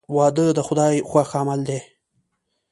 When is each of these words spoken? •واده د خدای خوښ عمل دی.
•واده 0.15 0.45
د 0.57 0.59
خدای 0.67 0.95
خوښ 1.09 1.29
عمل 1.39 1.59
دی. 1.69 1.79